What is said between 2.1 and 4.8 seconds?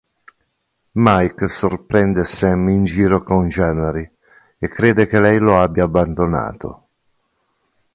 Sam in giro con January e